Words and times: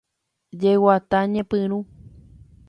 Jeguata 0.61 1.17
ñepyrũ. 1.33 1.79